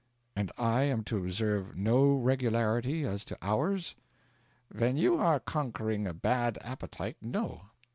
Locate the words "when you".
4.75-5.19